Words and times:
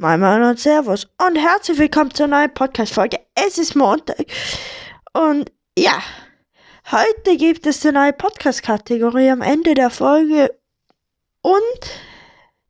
Moin 0.00 0.18
Moin 0.18 0.42
und 0.42 0.58
Servus 0.58 1.06
und 1.18 1.36
herzlich 1.36 1.76
willkommen 1.76 2.14
zur 2.14 2.26
neuen 2.26 2.54
Podcast-Folge. 2.54 3.18
Es 3.34 3.58
ist 3.58 3.74
Montag 3.74 4.24
und 5.12 5.52
ja, 5.76 6.02
heute 6.90 7.36
gibt 7.36 7.66
es 7.66 7.84
eine 7.84 7.98
neue 7.98 8.14
Podcast-Kategorie 8.14 9.28
am 9.28 9.42
Ende 9.42 9.74
der 9.74 9.90
Folge 9.90 10.58
und 11.42 11.80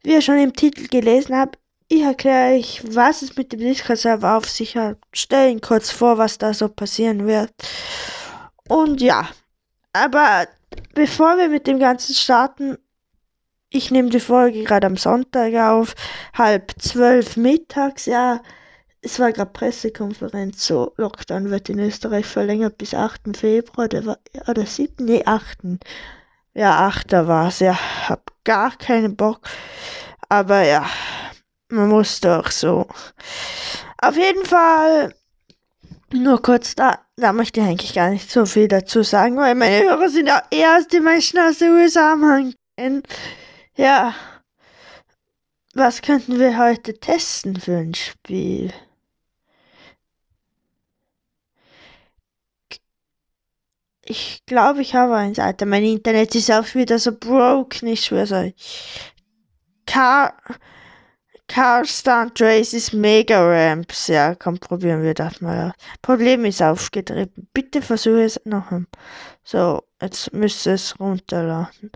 wie 0.03 0.15
ihr 0.15 0.23
schon 0.23 0.39
im 0.39 0.55
Titel 0.55 0.89
gelesen 0.89 1.37
habt, 1.37 1.57
ich 1.87 2.03
erkläre 2.03 2.57
euch, 2.57 2.83
was 2.85 3.23
es 3.23 3.37
mit 3.37 3.53
dem 3.53 3.61
Discord-Server 3.61 4.37
auf 4.37 4.49
sich 4.49 4.77
hat. 4.77 4.99
Stellen 5.13 5.61
kurz 5.61 5.93
vor, 5.93 6.19
was 6.19 6.37
da 6.37 6.53
so 6.53 6.69
passieren 6.69 7.29
wird. 7.29 7.53
Und 8.67 9.01
ja, 9.01 9.29
aber 9.93 10.49
bevor 10.95 11.39
wir 11.39 11.49
mit 11.49 11.69
dem 11.69 11.79
Ganzen 11.79 12.13
starten, 12.13 12.77
ich 13.71 13.91
nehme 13.91 14.11
die 14.11 14.21
Folge 14.21 14.65
gerade 14.65 14.87
am 14.87 14.97
Sonntag 14.97 15.55
auf, 15.55 15.95
halb 16.35 16.75
zwölf 16.79 17.37
mittags, 17.37 18.07
ja. 18.07 18.43
Es 19.03 19.19
war 19.19 19.33
gerade 19.33 19.51
Pressekonferenz, 19.53 20.67
so 20.67 20.93
Lockdown 20.97 21.51
wird 21.51 21.71
in 21.71 21.79
Österreich 21.79 22.27
verlängert 22.27 22.77
bis 22.77 22.93
8. 22.93 23.35
Februar, 23.35 23.87
oder, 23.87 24.05
war, 24.05 24.19
oder 24.47 24.67
7. 24.67 25.07
Nee, 25.07 25.23
8. 25.25 25.59
Ja, 26.53 26.87
8. 26.87 27.13
war 27.13 27.49
es, 27.49 27.61
ja. 27.61 27.79
Hab 28.09 28.31
gar 28.45 28.77
keinen 28.77 29.17
Bock. 29.17 29.41
Aber 30.29 30.63
ja, 30.63 30.85
man 31.71 31.89
muss 31.89 32.21
doch 32.21 32.51
so. 32.51 32.87
Auf 34.03 34.17
jeden 34.17 34.45
Fall, 34.45 35.15
nur 36.13 36.43
kurz 36.43 36.75
da, 36.75 36.99
da 37.17 37.33
möchte 37.33 37.61
ich 37.61 37.67
eigentlich 37.67 37.95
gar 37.95 38.11
nicht 38.11 38.31
so 38.31 38.45
viel 38.45 38.69
dazu 38.69 39.03
sagen, 39.03 39.37
weil 39.37 39.55
meine 39.55 39.85
Hörer 39.85 40.09
sind 40.09 40.27
ja 40.27 40.43
erst 40.51 40.93
die 40.93 41.01
Menschen 41.01 41.39
aus 41.39 41.59
den 41.59 41.71
USA 41.71 42.17
kennen. 42.77 43.03
Ja. 43.81 44.15
Was 45.73 46.03
könnten 46.03 46.39
wir 46.39 46.59
heute 46.59 46.93
testen 47.01 47.59
für 47.59 47.79
ein 47.79 47.95
Spiel? 47.95 48.75
Ich 54.05 54.43
glaube, 54.45 54.83
ich 54.83 54.95
habe 54.95 55.17
eins, 55.17 55.39
Alter. 55.39 55.65
Mein 55.65 55.85
Internet 55.85 56.35
ist 56.35 56.51
auch 56.51 56.75
wieder 56.75 56.99
so 56.99 57.13
broke, 57.13 57.83
nicht 57.87 58.05
schwer 58.05 58.31
euch. 58.31 58.55
Car 59.87 60.35
Car 61.49 61.87
Stunt 61.87 62.39
Races 62.39 62.93
Mega 62.93 63.41
Ramps. 63.43 64.09
Ja, 64.09 64.35
komm, 64.35 64.59
probieren 64.59 65.03
wir 65.03 65.15
das 65.15 65.41
mal. 65.41 65.73
Problem 66.03 66.45
ist 66.45 66.61
aufgetreten. 66.61 67.49
Bitte 67.55 67.81
versuche 67.81 68.25
es 68.25 68.41
noch. 68.45 68.71
So, 69.43 69.83
jetzt 70.01 70.33
müsste 70.33 70.73
es 70.73 70.99
runterladen. 70.99 71.91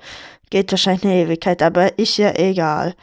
Geht 0.50 0.70
wahrscheinlich 0.70 1.04
eine 1.04 1.22
Ewigkeit, 1.22 1.62
aber 1.62 1.98
ist 1.98 2.16
ja 2.16 2.34
egal. 2.36 2.94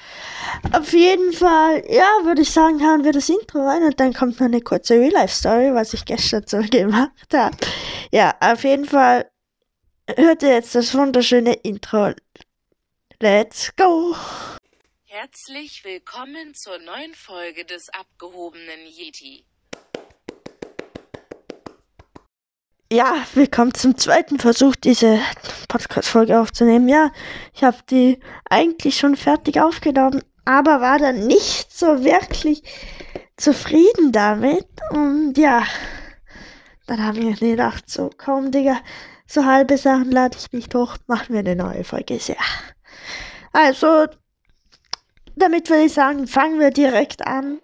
Auf 0.72 0.94
jeden 0.94 1.34
Fall, 1.34 1.84
ja, 1.90 2.20
würde 2.24 2.42
ich 2.42 2.52
sagen, 2.52 2.82
haben 2.82 3.04
wir 3.04 3.12
das 3.12 3.30
Intro 3.30 3.66
rein 3.66 3.84
und 3.84 4.00
dann 4.00 4.14
kommt 4.14 4.40
noch 4.40 4.48
eine 4.48 4.62
kurze 4.62 4.96
Real-Life-Story, 4.96 5.74
was 5.74 5.94
ich 5.94 6.06
gestern 6.06 6.44
so 6.46 6.60
gemacht 6.72 7.34
habe. 7.34 7.58
Ja, 8.12 8.34
auf 8.40 8.64
jeden 8.64 8.86
Fall 8.86 9.30
hört 10.16 10.44
ihr 10.44 10.54
jetzt 10.54 10.76
das 10.76 10.94
wunderschöne 10.94 11.54
Intro. 11.54 12.14
Let's 13.20 13.76
go! 13.76 14.16
Herzlich 15.06 15.84
willkommen 15.84 16.54
zur 16.54 16.80
neuen 16.80 17.14
Folge 17.14 17.66
des 17.66 17.90
abgehobenen 17.90 18.88
Yeti. 18.88 19.46
Ja, 22.94 23.16
willkommen 23.36 23.74
zum 23.74 23.98
zweiten 23.98 24.38
Versuch, 24.38 24.76
diese 24.76 25.18
Podcast-Folge 25.70 26.38
aufzunehmen. 26.38 26.90
Ja, 26.90 27.10
ich 27.54 27.64
habe 27.64 27.78
die 27.90 28.20
eigentlich 28.50 28.98
schon 28.98 29.16
fertig 29.16 29.62
aufgenommen, 29.62 30.22
aber 30.44 30.82
war 30.82 31.00
dann 31.00 31.26
nicht 31.26 31.72
so 31.72 32.04
wirklich 32.04 32.64
zufrieden 33.38 34.12
damit. 34.12 34.68
Und 34.90 35.38
ja, 35.38 35.64
dann 36.86 37.02
haben 37.02 37.22
wir 37.22 37.34
gedacht, 37.34 37.90
so 37.90 38.10
komm, 38.18 38.52
Digga, 38.52 38.82
so 39.26 39.46
halbe 39.46 39.78
Sachen 39.78 40.12
lade 40.12 40.36
ich 40.38 40.52
nicht 40.52 40.76
hoch, 40.76 40.98
machen 41.08 41.30
wir 41.30 41.40
eine 41.40 41.56
neue 41.56 41.86
Folge. 41.86 42.16
Ja. 42.16 42.36
Also, 43.54 44.08
damit 45.38 45.70
würde 45.70 45.86
ich 45.86 45.94
sagen, 45.94 46.28
fangen 46.28 46.60
wir 46.60 46.72
direkt 46.72 47.26
an 47.26 47.62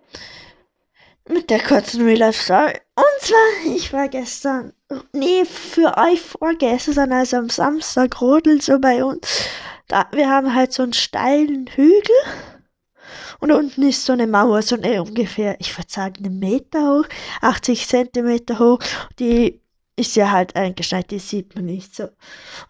mit 1.30 1.50
der 1.50 1.60
kurzen 1.60 2.04
Real 2.04 2.18
Life 2.18 2.44
Story. 2.44 2.80
Und 2.96 3.22
zwar, 3.22 3.76
ich 3.76 3.94
war 3.94 4.08
gestern, 4.08 4.74
nee, 5.14 5.46
für 5.46 5.98
euch 5.98 6.22
vorgestern, 6.22 7.12
also 7.12 7.38
am 7.38 7.50
Samstag 7.50 8.22
rodeln 8.22 8.60
so 8.60 8.80
bei 8.80 9.04
uns. 9.04 9.28
Da, 9.88 10.08
wir 10.12 10.30
haben 10.30 10.54
halt 10.54 10.74
so 10.74 10.84
einen 10.84 10.94
steilen 10.94 11.68
Hügel. 11.68 12.16
Und 13.40 13.52
unten 13.52 13.84
ist 13.84 14.06
so 14.06 14.14
eine 14.14 14.28
Mauer, 14.28 14.62
so 14.62 14.76
eine 14.76 15.02
ungefähr, 15.02 15.58
ich 15.60 15.78
würde 15.78 15.92
sagen, 15.92 16.26
einen 16.26 16.40
Meter 16.40 16.80
hoch, 16.82 17.06
80 17.42 17.88
Zentimeter 17.88 18.60
hoch. 18.60 18.80
Die 19.20 19.62
ist 19.98 20.16
ja 20.16 20.32
halt 20.32 20.56
eingeschneit, 20.56 21.12
die 21.12 21.20
sieht 21.20 21.56
man 21.56 21.66
nicht 21.66 21.96
so. 21.96 22.08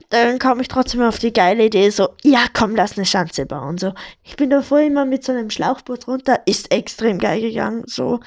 Dann 0.10 0.40
kam 0.40 0.60
ich 0.62 0.70
trotzdem 0.70 1.02
auf 1.02 1.20
die 1.20 1.34
geile 1.34 1.66
Idee, 1.66 1.90
so, 1.90 2.10
ja 2.24 2.46
komm, 2.54 2.76
lass 2.76 2.98
eine 2.98 3.06
Schanze 3.06 3.46
bauen. 3.46 3.78
So, 3.78 3.94
ich 4.24 4.36
bin 4.38 4.50
davor 4.50 4.80
immer 4.80 5.06
mit 5.06 5.24
so 5.24 5.34
einem 5.34 5.50
Schlauchboot 5.50 6.08
runter, 6.08 6.42
ist 6.46 6.72
extrem 6.72 7.20
geil 7.20 7.42
gegangen, 7.42 7.84
so. 7.86 8.20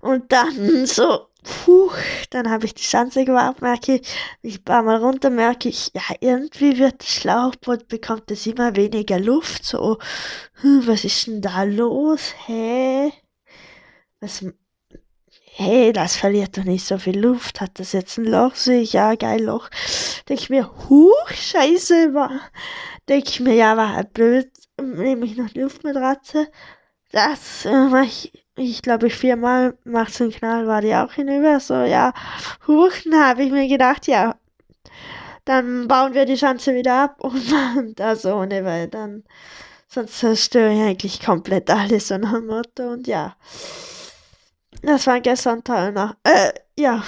Und 0.00 0.30
dann 0.32 0.86
so, 0.86 1.26
puh, 1.42 1.90
dann 2.30 2.48
habe 2.48 2.66
ich 2.66 2.74
die 2.74 2.84
Schanze 2.84 3.24
gebaut, 3.24 3.60
merke 3.60 3.96
ich, 3.96 4.08
ich 4.42 4.64
paar 4.64 4.82
Mal 4.82 4.96
runter, 4.98 5.30
merke 5.30 5.68
ich, 5.68 5.90
ja, 5.94 6.02
irgendwie 6.20 6.78
wird 6.78 7.00
das 7.02 7.08
Schlauchboot, 7.08 7.88
bekommt 7.88 8.30
es 8.30 8.46
immer 8.46 8.76
weniger 8.76 9.18
Luft, 9.18 9.64
so, 9.64 9.98
hm, 10.60 10.86
was 10.86 11.04
ist 11.04 11.26
denn 11.26 11.40
da 11.42 11.64
los, 11.64 12.34
hä? 12.46 13.12
Was, 14.20 14.44
hey, 15.54 15.92
das 15.92 16.16
verliert 16.16 16.56
doch 16.56 16.64
nicht 16.64 16.86
so 16.86 16.98
viel 16.98 17.18
Luft. 17.18 17.60
Hat 17.60 17.78
das 17.78 17.92
jetzt 17.92 18.18
ein 18.18 18.24
Loch? 18.24 18.54
Sehe 18.54 18.80
ich, 18.80 18.94
ja, 18.94 19.14
geil 19.14 19.42
Loch. 19.42 19.68
Denke 20.28 20.42
ich 20.42 20.50
mir, 20.50 20.70
huch, 20.88 21.28
scheiße, 21.30 22.14
war. 22.14 22.40
Denke 23.08 23.28
ich 23.28 23.40
mir, 23.40 23.54
ja, 23.54 23.76
war 23.76 23.94
halt 23.94 24.14
blöd. 24.14 24.50
Nehme 24.80 25.26
ich 25.26 25.36
noch 25.36 25.54
Luftmatratze. 25.54 26.48
Das 27.12 27.66
äh, 27.66 27.88
mach 27.90 28.04
ich, 28.04 28.32
ich 28.56 28.82
glaube, 28.82 29.08
ich 29.08 29.14
viermal 29.14 29.76
macht 29.84 30.14
so 30.14 30.24
einen 30.24 30.32
Knall, 30.32 30.66
war 30.66 30.80
die 30.80 30.94
auch 30.94 31.12
hinüber. 31.12 31.60
So, 31.60 31.74
ja, 31.74 32.14
huch, 32.66 32.92
dann 33.04 33.22
habe 33.22 33.42
ich 33.44 33.52
mir 33.52 33.68
gedacht, 33.68 34.06
ja, 34.06 34.36
dann 35.44 35.88
bauen 35.88 36.14
wir 36.14 36.24
die 36.24 36.38
Schanze 36.38 36.74
wieder 36.74 37.02
ab 37.04 37.16
und 37.20 37.50
machen 37.50 37.94
das 37.96 38.24
ohne, 38.24 38.64
weil 38.64 38.88
dann, 38.88 39.24
sonst 39.88 40.18
zerstöre 40.18 40.72
ich 40.72 40.80
eigentlich 40.80 41.20
komplett 41.20 41.70
alles 41.70 42.08
so 42.08 42.16
nach 42.16 42.40
Motto 42.40 42.92
und 42.92 43.06
ja. 43.06 43.36
Das 44.80 45.06
war 45.06 45.20
gestern 45.20 45.62
teuer 45.62 45.90
nach. 45.90 46.16
Äh, 46.24 46.52
ja, 46.78 47.04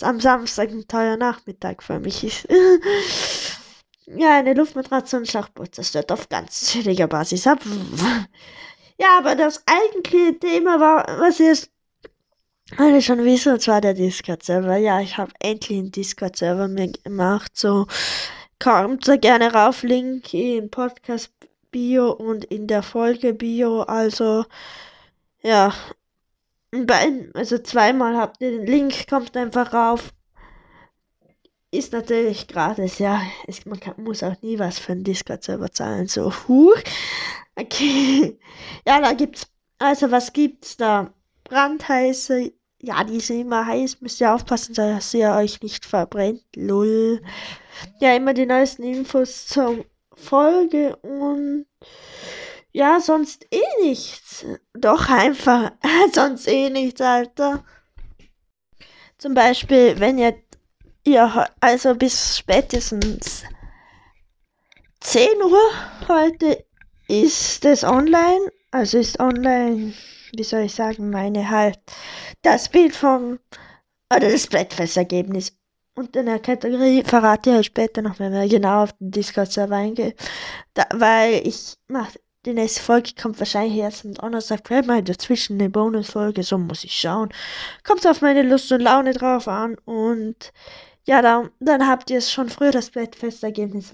am 0.00 0.20
Samstag 0.20 0.70
ein 0.70 0.86
teurer 0.86 1.16
Nachmittag 1.16 1.82
für 1.82 1.98
mich 1.98 2.24
ist. 2.24 2.46
ja, 4.06 4.38
eine 4.38 4.54
Luftmatratze 4.54 5.16
und 5.16 5.28
Schlauchboot 5.28 5.74
zerstört 5.74 6.12
auf 6.12 6.28
ganz 6.28 6.70
chilliger 6.70 7.08
Basis 7.08 7.46
ab. 7.46 7.58
ja, 8.98 9.18
aber 9.18 9.34
das 9.34 9.62
eigentliche 9.66 10.38
Thema 10.38 10.80
war, 10.80 11.04
was 11.20 11.40
ihr 11.40 11.56
alle 12.76 13.02
schon 13.02 13.24
wissen, 13.24 13.54
und 13.54 13.60
zwar 13.60 13.80
der 13.80 13.94
Discord-Server. 13.94 14.76
Ja, 14.76 15.00
ich 15.00 15.16
habe 15.18 15.32
endlich 15.40 15.78
einen 15.78 15.90
Discord-Server 15.90 16.68
mir 16.68 16.92
gemacht. 16.92 17.52
So, 17.56 17.86
kommt 18.60 19.08
da 19.08 19.16
gerne 19.16 19.52
rauf. 19.52 19.82
Link 19.82 20.32
im 20.32 20.70
Podcast-Bio 20.70 22.12
und 22.12 22.44
in 22.44 22.68
der 22.68 22.82
Folge-Bio. 22.82 23.82
Also, 23.82 24.44
ja, 25.42 25.74
bei, 26.70 27.28
also 27.34 27.58
zweimal 27.58 28.16
habt 28.16 28.40
ihr 28.40 28.50
den 28.52 28.66
Link, 28.66 29.08
kommt 29.08 29.36
einfach 29.36 29.72
rauf. 29.72 30.12
Ist 31.72 31.92
natürlich 31.92 32.48
gratis, 32.48 32.98
ja. 32.98 33.22
Es, 33.46 33.64
man 33.64 33.78
kann, 33.78 34.02
muss 34.02 34.22
auch 34.22 34.40
nie 34.42 34.58
was 34.58 34.78
für 34.78 34.92
einen 34.92 35.04
Discord-Server 35.04 35.70
zahlen. 35.70 36.08
So, 36.08 36.32
huch. 36.48 36.76
Okay. 37.56 38.38
Ja, 38.86 39.00
da 39.00 39.12
gibt's. 39.12 39.46
Also, 39.78 40.10
was 40.10 40.32
gibt's 40.32 40.76
da? 40.76 41.12
Brandheiße. 41.44 42.52
Ja, 42.82 43.04
die 43.04 43.20
sind 43.20 43.42
immer 43.42 43.66
heiß. 43.66 44.00
Müsst 44.00 44.20
ihr 44.20 44.34
aufpassen, 44.34 44.74
dass 44.74 45.14
ihr 45.14 45.30
euch 45.32 45.62
nicht 45.62 45.84
verbrennt. 45.84 46.42
Lull. 46.56 47.22
Ja, 48.00 48.14
immer 48.14 48.34
die 48.34 48.46
neuesten 48.46 48.82
Infos 48.82 49.46
zur 49.46 49.84
Folge 50.14 50.96
und 50.96 51.66
ja, 52.72 53.00
sonst 53.00 53.46
eh 53.50 53.82
nichts. 53.82 54.44
Doch 54.74 55.08
einfach. 55.08 55.72
sonst 56.12 56.46
eh 56.48 56.70
nichts, 56.70 57.00
Alter. 57.00 57.64
Zum 59.18 59.34
Beispiel, 59.34 59.98
wenn 59.98 60.18
ihr, 60.18 60.34
ihr 61.04 61.46
also 61.60 61.94
bis 61.94 62.38
spätestens 62.38 63.44
10 65.00 65.42
Uhr 65.42 65.60
heute 66.08 66.64
ist 67.08 67.64
es 67.64 67.84
online. 67.84 68.52
Also 68.70 68.98
ist 68.98 69.18
online, 69.18 69.92
wie 70.32 70.44
soll 70.44 70.60
ich 70.60 70.74
sagen, 70.74 71.10
meine 71.10 71.50
halt 71.50 71.78
das 72.42 72.68
Bild 72.68 72.94
vom, 72.94 73.40
oder 74.14 74.30
das 74.30 74.46
Brettfessergebnis. 74.46 75.52
Und 75.96 76.14
in 76.14 76.26
der 76.26 76.38
Kategorie 76.38 77.02
verrate 77.02 77.50
ich 77.50 77.56
euch 77.56 77.66
später 77.66 78.00
noch, 78.00 78.18
wenn 78.20 78.32
wir 78.32 78.48
genau 78.48 78.84
auf 78.84 78.92
den 78.94 79.10
Discord-Server 79.10 79.74
eingehen. 79.74 80.14
Da, 80.74 80.86
weil 80.94 81.46
ich 81.46 81.76
mache 81.88 82.18
die 82.46 82.54
nächste 82.54 82.80
Folge 82.80 83.10
kommt 83.20 83.38
wahrscheinlich 83.38 83.78
erst 83.78 84.04
am 84.04 84.14
Donnerstag, 84.14 84.60
vielleicht 84.64 84.88
mal 84.88 85.02
dazwischen 85.02 85.60
eine 85.60 85.68
Bonusfolge, 85.68 86.42
so 86.42 86.56
muss 86.56 86.84
ich 86.84 86.98
schauen. 86.98 87.28
Kommt 87.84 88.06
auf 88.06 88.22
meine 88.22 88.42
Lust 88.42 88.72
und 88.72 88.80
Laune 88.80 89.12
drauf 89.12 89.46
an 89.46 89.76
und 89.84 90.52
ja, 91.04 91.22
dann, 91.22 91.50
dann 91.60 91.86
habt 91.86 92.10
ihr 92.10 92.20
schon 92.20 92.48
früher 92.48 92.70
das 92.70 92.90
Bettfestergebnis, 92.90 93.92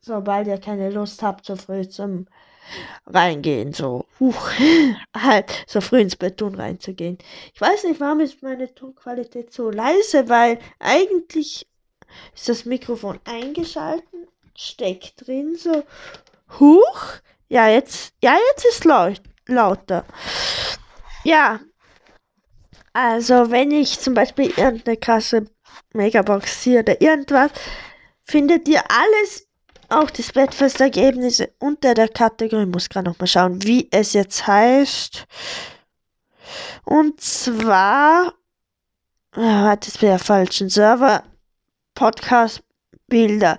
sobald 0.00 0.46
ihr 0.48 0.58
keine 0.58 0.90
Lust 0.90 1.22
habt, 1.22 1.46
so 1.46 1.56
früh 1.56 1.88
zum 1.88 2.26
Reingehen, 3.06 3.72
so, 3.72 4.04
huch, 4.20 4.50
halt, 5.16 5.64
so 5.66 5.80
früh 5.80 6.00
ins 6.00 6.16
Bett 6.16 6.36
tun 6.36 6.54
reinzugehen. 6.54 7.16
Ich 7.54 7.60
weiß 7.60 7.84
nicht, 7.84 8.00
warum 8.00 8.20
ist 8.20 8.42
meine 8.42 8.74
Tonqualität 8.74 9.52
so 9.52 9.70
leise, 9.70 10.28
weil 10.28 10.58
eigentlich 10.78 11.66
ist 12.34 12.48
das 12.48 12.66
Mikrofon 12.66 13.18
eingeschalten, 13.24 14.26
steckt 14.54 15.26
drin, 15.26 15.56
so, 15.56 15.84
huch, 16.58 17.20
ja, 17.48 17.68
jetzt, 17.68 18.12
ja, 18.22 18.36
jetzt 18.50 18.64
ist 18.66 18.84
laut, 18.84 19.20
lauter. 19.46 20.04
Ja, 21.24 21.60
also 22.92 23.50
wenn 23.50 23.70
ich 23.70 24.00
zum 24.00 24.14
Beispiel 24.14 24.46
irgendeine 24.56 24.96
krasse 24.96 25.46
Megabox 25.92 26.62
ziehe 26.62 26.80
oder 26.80 27.00
irgendwas, 27.00 27.50
findet 28.24 28.68
ihr 28.68 28.82
alles, 28.90 29.46
auch 29.88 30.10
die 30.10 30.22
Splitfest-Ergebnisse 30.22 31.54
unter 31.58 31.94
der 31.94 32.08
Kategorie. 32.08 32.64
Ich 32.64 32.68
muss 32.68 32.88
gerade 32.88 33.08
nochmal 33.08 33.26
schauen, 33.26 33.62
wie 33.62 33.88
es 33.90 34.12
jetzt 34.12 34.46
heißt. 34.46 35.26
Und 36.84 37.20
zwar, 37.20 38.34
ja, 39.36 39.76
das 39.76 40.02
wäre 40.02 40.12
der 40.12 40.18
falschen 40.18 40.68
Server, 40.68 41.22
Podcast 41.94 42.62
Bilder. 43.06 43.58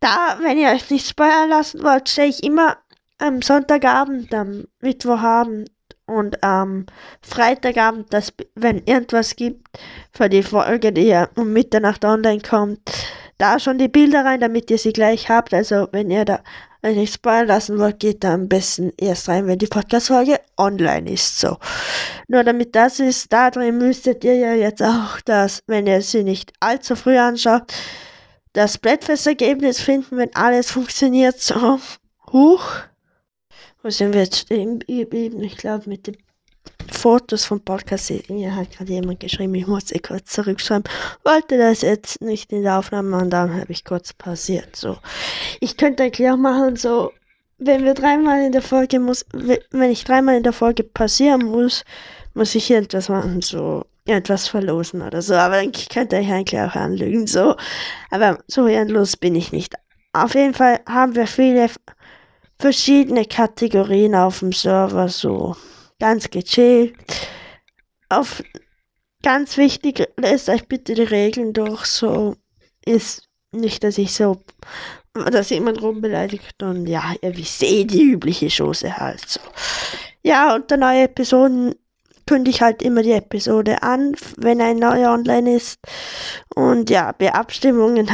Da, 0.00 0.38
wenn 0.40 0.58
ihr 0.58 0.70
euch 0.70 0.88
nicht 0.90 1.06
spoilern 1.06 1.50
lassen 1.50 1.82
wollt, 1.82 2.08
stelle 2.08 2.28
ich 2.28 2.42
immer 2.42 2.78
am 3.20 3.42
Sonntagabend, 3.42 4.34
am 4.34 4.64
Mittwochabend 4.80 5.70
und 6.06 6.42
am 6.42 6.86
Freitagabend, 7.22 8.12
dass, 8.12 8.32
wenn 8.54 8.78
irgendwas 8.84 9.36
gibt 9.36 9.68
für 10.12 10.28
die 10.28 10.42
Folge, 10.42 10.92
die 10.92 11.06
ja 11.06 11.28
um 11.36 11.52
Mitternacht 11.52 12.04
online 12.04 12.40
kommt, 12.40 12.80
da 13.38 13.58
schon 13.58 13.78
die 13.78 13.88
Bilder 13.88 14.24
rein, 14.24 14.40
damit 14.40 14.70
ihr 14.70 14.78
sie 14.78 14.92
gleich 14.92 15.28
habt. 15.28 15.54
Also, 15.54 15.88
wenn 15.92 16.10
ihr 16.10 16.24
da 16.24 16.40
euch 16.82 16.96
nicht 16.96 17.14
spoilern 17.14 17.48
lassen 17.48 17.78
wollt, 17.78 18.00
geht 18.00 18.24
da 18.24 18.34
am 18.34 18.48
besten 18.48 18.92
erst 18.98 19.28
rein, 19.28 19.46
wenn 19.46 19.58
die 19.58 19.66
Podcast-Folge 19.66 20.40
online 20.56 21.10
ist. 21.10 21.38
So. 21.38 21.58
Nur 22.28 22.44
damit 22.44 22.74
das 22.74 23.00
ist, 23.00 23.32
da 23.32 23.50
drin 23.50 23.78
müsstet 23.78 24.24
ihr 24.24 24.34
ja 24.34 24.54
jetzt 24.54 24.82
auch 24.82 25.20
das, 25.24 25.62
wenn 25.66 25.86
ihr 25.86 26.02
sie 26.02 26.24
nicht 26.24 26.52
allzu 26.60 26.96
früh 26.96 27.18
anschaut, 27.18 27.72
das 28.52 28.78
Brettfest-Ergebnis 28.78 29.80
finden, 29.80 30.16
wenn 30.16 30.34
alles 30.34 30.70
funktioniert. 30.70 31.38
So. 31.40 31.78
Huch. 32.32 32.89
Wo 33.82 33.88
sind 33.88 34.12
wir 34.12 34.20
jetzt 34.20 34.36
stehen 34.36 34.78
geblieben? 34.80 35.42
Ich 35.42 35.56
glaube, 35.56 35.88
mit 35.88 36.06
den 36.06 36.18
Fotos 36.92 37.46
vom 37.46 37.60
Podcast. 37.62 38.12
Mir 38.28 38.54
hat 38.54 38.72
gerade 38.72 38.92
jemand 38.92 39.20
geschrieben, 39.20 39.54
ich 39.54 39.66
muss 39.66 39.88
sie 39.88 40.00
kurz 40.00 40.32
zurückschreiben. 40.32 40.84
Wollte 41.24 41.56
das 41.56 41.80
jetzt 41.80 42.20
nicht 42.20 42.52
in 42.52 42.62
der 42.62 42.78
Aufnahme 42.78 43.08
machen, 43.08 43.30
dann 43.30 43.54
habe 43.58 43.72
ich 43.72 43.86
kurz 43.86 44.12
pausiert. 44.12 44.76
So. 44.76 44.98
Ich 45.60 45.78
könnte 45.78 46.02
eigentlich 46.02 46.28
auch 46.28 46.36
machen, 46.36 46.76
so, 46.76 47.12
wenn 47.56 47.84
wir 47.84 47.94
dreimal 47.94 48.44
in 48.44 48.52
der 48.52 48.60
Folge 48.60 49.00
muss, 49.00 49.24
wenn 49.32 49.90
ich 49.90 50.04
dreimal 50.04 50.36
in 50.36 50.42
der 50.42 50.52
Folge 50.52 50.82
passieren 50.84 51.46
muss, 51.46 51.84
muss 52.34 52.54
ich 52.54 52.70
irgendwas 52.70 53.08
machen, 53.08 53.40
so 53.40 53.86
irgendwas 54.04 54.46
verlosen 54.46 55.00
oder 55.00 55.22
so. 55.22 55.34
Aber 55.34 55.56
dann 55.56 55.72
könnte 55.72 56.18
ich 56.18 56.30
eigentlich 56.30 56.60
auch 56.60 56.74
anlügen, 56.74 57.26
so. 57.26 57.56
Aber 58.10 58.40
so 58.46 58.66
ehrenlos 58.66 59.16
bin 59.16 59.36
ich 59.36 59.52
nicht. 59.52 59.74
Auf 60.12 60.34
jeden 60.34 60.54
Fall 60.54 60.80
haben 60.86 61.14
wir 61.14 61.26
viele 61.26 61.70
verschiedene 62.60 63.24
Kategorien 63.24 64.14
auf 64.14 64.40
dem 64.40 64.52
Server, 64.52 65.08
so 65.08 65.56
ganz 65.98 66.30
gechillt. 66.30 66.94
Auf 68.08 68.42
ganz 69.22 69.56
wichtig, 69.56 70.06
lest 70.16 70.48
euch 70.48 70.68
bitte 70.68 70.94
die 70.94 71.02
Regeln 71.02 71.52
durch, 71.52 71.86
so 71.86 72.36
ist 72.84 73.28
nicht, 73.52 73.82
dass 73.82 73.98
ich 73.98 74.14
so, 74.14 74.42
dass 75.14 75.50
jemand 75.50 75.82
rumbeleidigt 75.82 76.62
und 76.62 76.86
ja, 76.86 77.14
ihr 77.22 77.36
wisst 77.36 77.62
eh 77.62 77.84
die 77.84 78.02
übliche 78.02 78.48
Chose 78.48 78.96
halt 78.96 79.26
so. 79.26 79.40
Ja, 80.22 80.54
unter 80.54 80.76
neue 80.76 81.04
Episoden 81.04 81.74
kündige 82.26 82.56
ich 82.56 82.62
halt 82.62 82.82
immer 82.82 83.02
die 83.02 83.12
Episode 83.12 83.82
an, 83.82 84.14
wenn 84.36 84.60
ein 84.60 84.76
neuer 84.76 85.12
online 85.12 85.56
ist. 85.56 85.80
Und 86.54 86.90
ja, 86.90 87.12
bei 87.12 87.32
Abstimmungen 87.32 88.08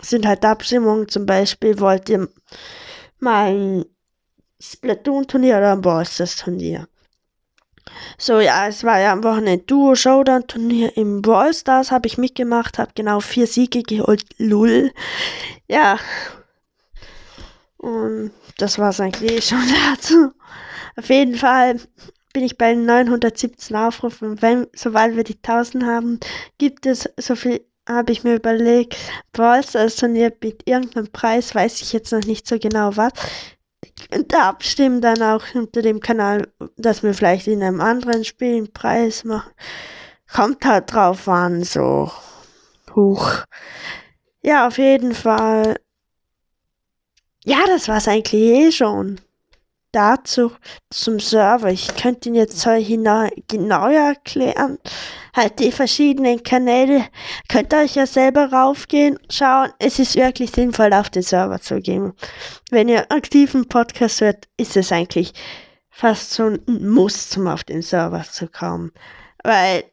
sind 0.00 0.26
halt 0.26 0.44
Abstimmungen, 0.44 1.08
zum 1.08 1.26
Beispiel 1.26 1.78
wollt 1.80 2.08
ihr 2.08 2.28
mal 3.18 3.52
ein 3.52 3.84
Splatoon-Turnier 4.60 5.58
oder 5.58 5.72
ein 5.72 5.82
Ballstars-Turnier. 5.82 6.88
So, 8.18 8.40
ja, 8.40 8.66
es 8.66 8.82
war 8.84 8.98
ja 8.98 9.12
am 9.12 9.22
Wochenende 9.22 9.64
Duo-Showdown-Turnier 9.64 10.96
im 10.96 11.22
Brawl 11.22 11.54
Stars, 11.54 11.90
habe 11.90 12.06
ich 12.08 12.18
mitgemacht, 12.18 12.78
habe 12.78 12.92
genau 12.94 13.20
vier 13.20 13.46
Siege 13.46 13.82
geholt. 13.82 14.24
Lull. 14.38 14.92
Ja. 15.68 15.98
Und 17.76 18.32
das 18.58 18.78
war 18.78 18.90
es 18.90 19.00
eigentlich 19.00 19.32
eh 19.32 19.40
schon 19.40 19.62
dazu. 19.90 20.32
Auf 20.96 21.08
jeden 21.08 21.36
Fall 21.36 21.78
bin 22.32 22.44
ich 22.44 22.58
bei 22.58 22.74
917 22.74 23.76
Aufrufen. 23.76 24.40
Wenn, 24.42 24.66
sobald 24.74 25.16
wir 25.16 25.24
die 25.24 25.36
1000 25.36 25.84
haben, 25.84 26.20
gibt 26.58 26.86
es 26.86 27.08
so 27.18 27.36
viel 27.36 27.64
habe 27.88 28.12
ich 28.12 28.24
mir 28.24 28.36
überlegt, 28.36 28.96
Balls 29.32 29.76
als 29.76 29.96
Turnier 29.96 30.32
mit 30.42 30.66
irgendeinem 30.68 31.08
Preis, 31.08 31.54
weiß 31.54 31.82
ich 31.82 31.92
jetzt 31.92 32.12
noch 32.12 32.24
nicht 32.24 32.46
so 32.46 32.58
genau 32.58 32.96
was. 32.96 33.12
Und 34.14 34.32
da 34.32 34.48
abstimmen 34.48 35.00
dann 35.00 35.22
auch 35.22 35.42
unter 35.54 35.82
dem 35.82 36.00
Kanal, 36.00 36.48
dass 36.76 37.02
wir 37.02 37.14
vielleicht 37.14 37.46
in 37.46 37.62
einem 37.62 37.80
anderen 37.80 38.24
Spiel 38.24 38.56
einen 38.56 38.72
Preis 38.72 39.24
machen. 39.24 39.52
Kommt 40.32 40.64
halt 40.64 40.92
drauf 40.92 41.28
an, 41.28 41.62
so. 41.62 42.10
Huch. 42.94 43.44
Ja, 44.42 44.66
auf 44.66 44.78
jeden 44.78 45.14
Fall. 45.14 45.76
Ja, 47.44 47.58
das 47.66 47.88
war's 47.88 48.08
eigentlich 48.08 48.42
eh 48.42 48.72
schon 48.72 49.20
dazu 49.96 50.52
zum 50.90 51.18
Server. 51.18 51.70
Ich 51.70 51.96
könnte 51.96 52.28
ihn 52.28 52.34
jetzt 52.34 52.58
so 52.58 52.70
genau 53.48 53.88
erklären. 53.88 54.78
Halt 55.34 55.58
die 55.58 55.72
verschiedenen 55.72 56.42
Kanäle. 56.42 57.06
Könnt 57.48 57.72
ihr 57.72 57.78
euch 57.80 57.96
ja 57.96 58.06
selber 58.06 58.52
raufgehen, 58.52 59.18
schauen. 59.30 59.70
Es 59.78 59.98
ist 59.98 60.14
wirklich 60.14 60.50
sinnvoll, 60.50 60.92
auf 60.92 61.08
den 61.08 61.22
Server 61.22 61.60
zu 61.60 61.80
gehen. 61.80 62.12
Wenn 62.70 62.88
ihr 62.88 63.10
aktiven 63.10 63.66
Podcast 63.66 64.20
hört, 64.20 64.48
ist 64.58 64.76
es 64.76 64.92
eigentlich 64.92 65.32
fast 65.88 66.32
so 66.32 66.44
ein 66.44 66.60
Muss, 66.66 67.34
um 67.36 67.46
auf 67.46 67.64
den 67.64 67.80
Server 67.80 68.22
zu 68.22 68.48
kommen. 68.48 68.92
Weil 69.42 69.84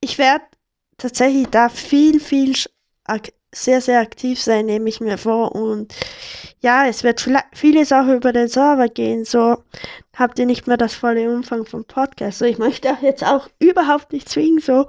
ich 0.00 0.18
werde 0.18 0.44
tatsächlich 0.96 1.48
da 1.48 1.68
viel, 1.68 2.20
viel 2.20 2.54
sehr, 3.52 3.80
sehr 3.80 4.00
aktiv 4.00 4.40
sein, 4.40 4.66
nehme 4.66 4.88
ich 4.88 5.00
mir 5.00 5.18
vor. 5.18 5.54
Und 5.54 5.94
ja, 6.60 6.86
es 6.86 7.04
wird 7.04 7.26
vieles 7.52 7.92
auch 7.92 8.06
über 8.06 8.32
den 8.32 8.48
Server 8.48 8.88
gehen. 8.88 9.24
So 9.24 9.62
habt 10.14 10.38
ihr 10.38 10.46
nicht 10.46 10.66
mehr 10.66 10.76
das 10.76 10.94
volle 10.94 11.30
Umfang 11.30 11.64
vom 11.64 11.84
Podcast. 11.84 12.38
So, 12.38 12.44
ich 12.44 12.58
möchte 12.58 12.92
auch 12.92 13.02
jetzt 13.02 13.24
auch 13.24 13.48
überhaupt 13.58 14.12
nicht 14.12 14.28
zwingen, 14.28 14.60
so, 14.60 14.86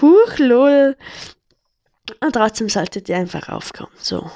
huch, 0.00 0.38
lol. 0.38 0.96
Und 2.20 2.32
trotzdem 2.34 2.68
solltet 2.68 3.08
ihr 3.08 3.16
einfach 3.16 3.48
aufkommen. 3.48 3.92
So. 3.98 4.30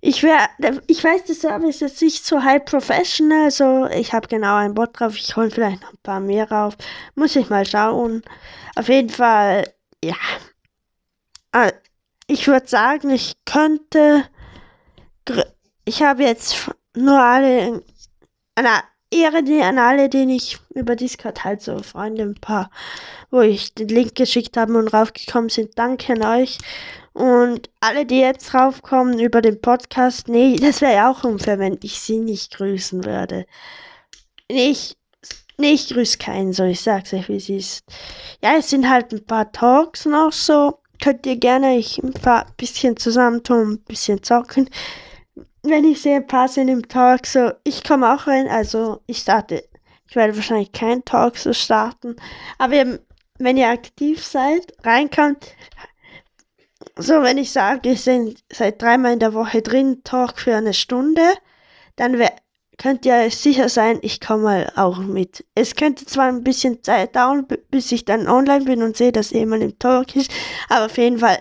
Ich 0.00 0.24
wär, 0.24 0.48
ich 0.88 1.04
weiß, 1.04 1.26
der 1.26 1.36
Server 1.36 1.68
ist 1.68 1.80
jetzt 1.80 2.02
nicht 2.02 2.26
so 2.26 2.42
high 2.42 2.64
professional, 2.64 3.52
so 3.52 3.86
ich 3.86 4.12
habe 4.12 4.26
genau 4.26 4.56
einen 4.56 4.74
Bot 4.74 4.98
drauf, 4.98 5.16
ich 5.16 5.36
hole 5.36 5.48
vielleicht 5.48 5.80
noch 5.82 5.92
ein 5.92 5.98
paar 6.02 6.18
mehr 6.18 6.50
rauf. 6.50 6.76
Muss 7.14 7.36
ich 7.36 7.48
mal 7.50 7.64
schauen. 7.64 8.22
Auf 8.74 8.88
jeden 8.88 9.10
Fall, 9.10 9.72
ja. 10.02 10.16
Ah, 11.52 11.70
ich 12.26 12.46
würde 12.46 12.66
sagen, 12.66 13.10
ich 13.10 13.34
könnte. 13.44 14.24
Ich 15.84 16.02
habe 16.02 16.24
jetzt 16.24 16.70
nur 16.94 17.20
alle. 17.20 17.82
Eine 18.54 18.82
Ehre 19.12 19.38
an 19.62 19.78
alle, 19.78 20.08
denen 20.08 20.30
ich 20.30 20.58
über 20.74 20.96
Discord 20.96 21.44
halt 21.44 21.60
so 21.60 21.82
Freunde 21.82 22.22
ein 22.22 22.34
paar, 22.34 22.70
wo 23.30 23.40
ich 23.40 23.74
den 23.74 23.88
Link 23.88 24.14
geschickt 24.14 24.56
habe 24.56 24.76
und 24.78 24.88
raufgekommen 24.88 25.50
sind. 25.50 25.78
Danke 25.78 26.14
an 26.14 26.40
euch. 26.40 26.58
Und 27.12 27.68
alle, 27.80 28.06
die 28.06 28.20
jetzt 28.20 28.54
raufkommen 28.54 29.18
über 29.18 29.42
den 29.42 29.60
Podcast, 29.60 30.28
nee, 30.28 30.56
das 30.56 30.80
wäre 30.80 30.94
ja 30.94 31.10
auch 31.10 31.24
unfair, 31.24 31.58
wenn 31.58 31.78
ich 31.82 32.00
sie 32.00 32.18
nicht 32.18 32.56
grüßen 32.56 33.04
würde. 33.04 33.44
Nee, 34.50 34.70
ich, 34.70 34.96
nee, 35.58 35.72
ich 35.72 35.88
grüße 35.88 36.16
keinen, 36.16 36.54
so 36.54 36.64
ich 36.64 36.80
sag's 36.80 37.12
euch, 37.12 37.28
wie 37.28 37.36
es 37.36 37.50
ist. 37.50 37.84
Ja, 38.42 38.56
es 38.56 38.70
sind 38.70 38.88
halt 38.88 39.12
ein 39.12 39.26
paar 39.26 39.52
Talks 39.52 40.06
noch 40.06 40.32
so 40.32 40.78
könnt 41.02 41.26
ihr 41.26 41.36
gerne 41.36 41.76
ich 41.76 42.02
ein 42.02 42.12
paar 42.12 42.46
bisschen 42.56 42.96
zusammentun, 42.96 43.72
ein 43.72 43.78
bisschen 43.80 44.22
zocken. 44.22 44.70
Wenn 45.62 45.84
ich 45.84 46.00
sehe, 46.00 46.16
ein 46.16 46.26
paar 46.26 46.48
sind 46.48 46.68
im 46.68 46.88
Talk, 46.88 47.26
so, 47.26 47.52
ich 47.64 47.84
komme 47.84 48.14
auch 48.14 48.26
rein, 48.26 48.48
also 48.48 49.02
ich 49.06 49.18
starte, 49.18 49.64
ich 50.08 50.16
werde 50.16 50.34
wahrscheinlich 50.36 50.72
keinen 50.72 51.04
Talk 51.04 51.36
so 51.36 51.52
starten, 51.52 52.16
aber 52.58 52.98
wenn 53.38 53.56
ihr 53.56 53.68
aktiv 53.68 54.24
seid, 54.24 54.72
reinkommt, 54.84 55.54
so 56.96 57.22
wenn 57.22 57.38
ich 57.38 57.50
sage, 57.50 57.90
ihr 57.90 57.96
seid 57.96 58.80
dreimal 58.80 59.12
in 59.12 59.18
der 59.18 59.34
Woche 59.34 59.62
drin, 59.62 60.02
Talk 60.04 60.38
für 60.38 60.56
eine 60.56 60.74
Stunde, 60.74 61.22
dann 61.96 62.18
wäre 62.18 62.34
könnt 62.78 63.04
ihr 63.04 63.30
sicher 63.30 63.68
sein, 63.68 63.98
ich 64.02 64.20
komme 64.20 64.42
mal 64.42 64.72
auch 64.76 64.98
mit. 64.98 65.44
Es 65.54 65.74
könnte 65.74 66.06
zwar 66.06 66.28
ein 66.28 66.42
bisschen 66.42 66.82
Zeit 66.82 67.14
dauern, 67.16 67.46
bis 67.70 67.92
ich 67.92 68.04
dann 68.04 68.28
online 68.28 68.64
bin 68.64 68.82
und 68.82 68.96
sehe, 68.96 69.12
dass 69.12 69.30
jemand 69.30 69.62
im 69.62 69.78
Talk 69.78 70.16
ist, 70.16 70.30
aber 70.68 70.86
auf 70.86 70.98
jeden 70.98 71.18
Fall 71.18 71.38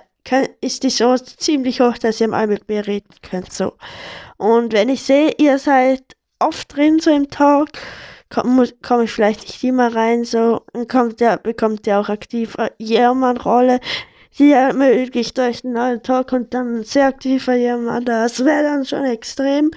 ist 0.62 0.84
die 0.84 0.90
Chance 0.90 1.38
ziemlich 1.38 1.82
hoch, 1.82 1.98
dass 1.98 2.22
ihr 2.22 2.28
mal 2.28 2.48
mit 2.48 2.70
mir 2.70 2.86
reden 2.86 3.14
könnt. 3.22 3.52
So. 3.52 3.74
Und 4.38 4.74
wenn 4.74 4.90
ich 4.90 5.04
sehe, 5.04 5.34
ihr 5.38 5.58
seid 5.58 6.04
oft 6.40 6.76
drin 6.76 7.00
so 7.00 7.12
im 7.12 7.30
Talk, 7.30 7.70
komme 8.30 8.68
komm 8.82 9.02
ich 9.02 9.12
vielleicht 9.12 9.42
nicht 9.42 9.64
immer 9.64 9.94
rein, 9.94 10.24
so, 10.24 10.62
dann 10.74 10.88
kommt 10.88 11.20
der, 11.20 11.38
bekommt 11.38 11.86
ihr 11.88 12.00
auch 12.00 12.10
aktive 12.10 12.72
Jermann-Rolle, 12.78 13.80
die 14.38 14.52
ermöglicht 14.52 15.38
euch 15.40 15.64
einen 15.64 15.74
neuen 15.74 16.04
Talk 16.04 16.32
und 16.32 16.54
dann 16.54 16.84
sehr 16.84 17.08
aktiver 17.08 17.56
Jermann, 17.56 18.06
das 18.06 18.44
wäre 18.46 18.64
dann 18.64 18.86
schon 18.86 19.06
extrem. 19.06 19.72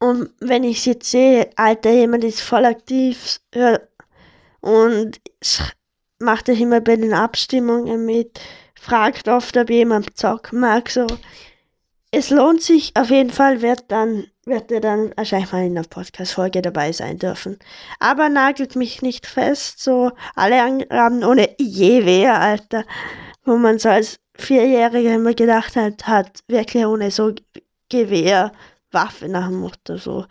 Und 0.00 0.30
wenn 0.40 0.64
ich 0.64 0.86
jetzt 0.86 1.10
sehe, 1.10 1.50
Alter, 1.56 1.90
jemand 1.90 2.24
ist 2.24 2.40
voll 2.40 2.64
aktiv 2.64 3.40
ja, 3.54 3.80
und 4.60 5.20
macht 6.20 6.48
euch 6.48 6.60
immer 6.60 6.80
bei 6.80 6.96
den 6.96 7.12
Abstimmungen 7.12 8.04
mit, 8.04 8.40
fragt 8.80 9.28
oft, 9.28 9.56
ob 9.56 9.70
jemand 9.70 10.16
zocken 10.16 10.60
mag, 10.60 10.90
so. 10.90 11.06
Es 12.10 12.30
lohnt 12.30 12.62
sich 12.62 12.92
auf 12.96 13.10
jeden 13.10 13.30
Fall, 13.30 13.60
wird 13.60 13.84
dann, 13.88 14.24
wird 14.46 14.72
er 14.72 14.80
dann 14.80 15.12
wahrscheinlich 15.16 15.52
mal 15.52 15.66
in 15.66 15.76
einer 15.76 15.86
Podcast-Folge 15.86 16.62
dabei 16.62 16.90
sein 16.92 17.18
dürfen. 17.18 17.58
Aber 17.98 18.30
nagelt 18.30 18.76
mich 18.76 19.02
nicht 19.02 19.26
fest, 19.26 19.82
so 19.82 20.12
alle 20.34 20.62
Angaben 20.62 21.22
ohne 21.22 21.54
je 21.58 22.06
wer, 22.06 22.40
Alter, 22.40 22.84
wo 23.44 23.58
man 23.58 23.78
so 23.78 23.90
als 23.90 24.20
Vierjähriger 24.34 25.16
immer 25.16 25.34
gedacht 25.34 25.76
hat, 25.76 26.06
hat 26.06 26.40
wirklich 26.48 26.86
ohne 26.86 27.10
so 27.10 27.34
Gewehr 27.90 28.52
Waffe 28.92 29.28
nach 29.28 29.48
dem 29.48 29.60
Motto 29.60 29.96
so. 29.96 30.26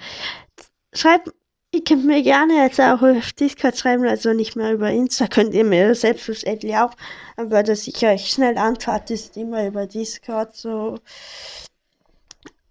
Schreibt, 0.94 1.30
ihr 1.74 1.84
könnt 1.84 2.06
mir 2.06 2.24
gerne 2.24 2.64
jetzt 2.64 2.80
auch 2.80 3.02
auf 3.02 3.34
Discord 3.34 3.78
schreiben, 3.78 4.08
also 4.08 4.34
nicht 4.34 4.56
mehr 4.56 4.74
über 4.74 4.90
Insta, 4.92 5.28
könnt 5.28 5.54
ihr 5.54 5.64
mir 5.64 5.94
selbstverständlich 5.96 6.76
auch, 6.76 6.94
aber 7.36 7.64
dass 7.64 7.88
ich 7.88 8.06
euch 8.06 8.30
schnell 8.30 8.58
antworte, 8.58 9.14
ist 9.14 9.38
immer 9.38 9.68
über 9.68 9.86
Discord 9.86 10.56
so. 10.56 11.00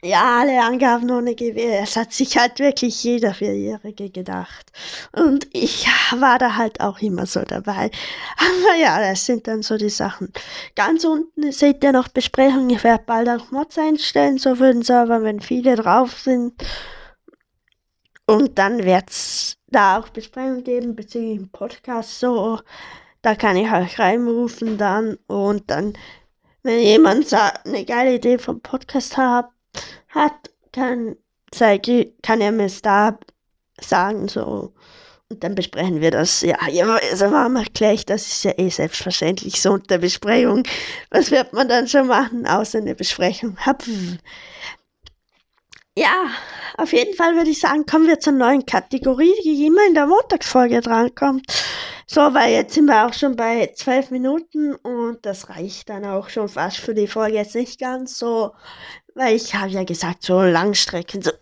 Ja, 0.03 0.41
alle 0.41 0.63
Angaben 0.63 1.11
ohne 1.11 1.35
Gewehr. 1.35 1.83
Es 1.83 1.97
hat 1.97 2.13
sich 2.13 2.37
halt 2.37 2.59
wirklich 2.59 3.03
jeder 3.03 3.33
Vierjährige 3.33 4.11
gedacht. 4.11 4.71
Und 5.13 5.49
ich 5.53 5.87
war 6.19 6.39
da 6.39 6.57
halt 6.57 6.81
auch 6.81 7.01
immer 7.01 7.27
so 7.27 7.41
dabei. 7.43 7.91
Aber 8.37 8.77
ja, 8.79 9.01
das 9.01 9.25
sind 9.25 9.47
dann 9.49 9.63
so 9.63 9.77
die 9.77 9.89
Sachen. 9.89 10.33
Ganz 10.77 11.05
unten 11.05 11.51
seht 11.51 11.83
ihr 11.83 11.93
noch 11.93 12.09
Besprechungen. 12.09 12.71
Ich 12.71 12.85
werde 12.85 13.05
bald 13.07 13.29
auch 13.29 13.51
Mods 13.51 13.79
einstellen, 13.79 14.39
so 14.39 14.55
für 14.55 14.73
den 14.73 14.83
Server, 14.83 15.23
wenn 15.23 15.41
viele 15.41 15.77
drauf 15.77 16.13
sind. 16.21 16.63
Und 18.27 18.59
dann 18.59 18.85
wird 18.85 19.09
es 19.11 19.57
da 19.69 19.99
auch 19.99 20.11
Besprechungen 20.11 20.63
geben 20.63 20.95
bezüglich 20.95 21.39
dem 21.39 21.49
Podcast. 21.51 22.21
So, 22.21 22.61
da 23.23 23.35
kann 23.35 23.57
ich 23.57 23.73
euch 23.73 23.99
reinrufen 23.99 24.77
dann. 24.77 25.17
Und 25.27 25.71
dann, 25.71 25.95
wenn 26.63 26.81
jemand 26.81 27.33
eine 27.33 27.85
geile 27.87 28.15
Idee 28.15 28.39
vom 28.39 28.61
Podcast 28.61 29.17
hat, 29.17 29.49
hat, 30.09 30.51
kann, 30.73 31.17
zeige, 31.51 32.13
kann 32.23 32.41
er 32.41 32.53
mir 32.53 32.71
da 32.83 33.19
sagen, 33.81 34.29
so. 34.29 34.73
Und 35.29 35.43
dann 35.43 35.57
besprechen 35.57 36.01
wir 36.01 36.13
das. 36.13 36.43
Ja, 36.43 36.57
ja 36.69 36.87
also 36.87 37.31
warum 37.33 37.57
erkläre 37.57 37.95
ich, 37.95 38.07
das 38.07 38.27
ist 38.27 38.45
ja 38.45 38.53
eh 38.57 38.69
selbstverständlich 38.69 39.61
so 39.61 39.73
unter 39.73 39.99
Besprechung. 39.99 40.63
Was 41.11 41.33
wird 41.33 41.53
man 41.53 41.69
dann 41.69 41.89
schon 41.89 42.07
machen, 42.07 42.47
außer 42.47 42.79
eine 42.79 42.95
Besprechung? 42.95 43.59
Ja, 45.99 46.31
auf 46.77 46.93
jeden 46.93 47.15
Fall 47.17 47.35
würde 47.37 47.51
ich 47.51 47.59
sagen, 47.59 47.87
kommen 47.87 48.07
wir 48.07 48.21
zur 48.21 48.35
neuen 48.35 48.67
Kategorie, 48.67 49.33
die 49.45 49.67
immer 49.67 49.87
in 49.89 49.95
der 49.95 50.07
Montagsfolge 50.07 50.81
drankommt. 50.83 51.47
So, 52.07 52.21
weil 52.21 52.53
jetzt 52.53 52.75
sind 52.75 52.85
wir 52.85 53.07
auch 53.07 53.15
schon 53.15 53.35
bei 53.35 53.73
zwölf 53.75 54.11
Minuten 54.11 54.75
und 54.75 55.25
das 55.27 55.49
reicht 55.49 55.89
dann 55.89 56.05
auch 56.05 56.29
schon 56.29 56.49
fast 56.49 56.77
für 56.77 56.95
die 56.95 57.09
Folge 57.09 57.39
jetzt 57.39 57.55
nicht 57.55 57.81
ganz 57.81 58.19
so, 58.19 58.53
weil 59.17 59.35
ich 59.35 59.55
habe 59.55 59.71
ja 59.71 59.85
gesagt, 59.85 60.23
so 60.23 60.41
Langstrecken, 60.43 61.23
so 61.23 61.33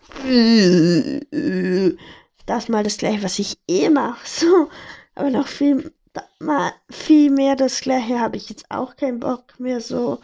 das 2.45 2.69
mal 2.69 2.83
das 2.83 2.97
gleiche, 2.97 3.23
was 3.23 3.39
ich 3.39 3.57
eh 3.67 3.89
mache, 3.89 4.27
so, 4.27 4.69
aber 5.13 5.29
noch 5.29 5.47
viel 5.47 5.91
mal 6.39 6.71
viel 6.89 7.29
mehr 7.29 7.57
das 7.57 7.81
gleiche 7.81 8.19
habe 8.19 8.37
ich 8.37 8.49
jetzt 8.49 8.71
auch 8.71 8.95
keinen 8.95 9.19
Bock 9.19 9.59
mehr 9.59 9.81
so 9.81 10.21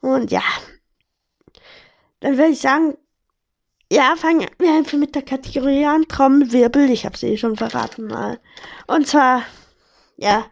und 0.00 0.30
ja, 0.30 0.42
dann 2.20 2.36
würde 2.36 2.52
ich 2.52 2.60
sagen, 2.60 2.98
ja, 3.90 4.14
fangen 4.16 4.46
wir 4.58 4.74
einfach 4.74 4.98
mit 4.98 5.14
der 5.14 5.22
Kategorie 5.22 5.84
an. 5.84 6.06
Trommelwirbel, 6.08 6.90
ich 6.90 7.04
habe 7.04 7.16
sie 7.16 7.28
eh 7.28 7.36
schon 7.36 7.56
verraten 7.56 8.06
mal. 8.06 8.40
Und 8.86 9.06
zwar 9.06 9.42
ja, 10.16 10.46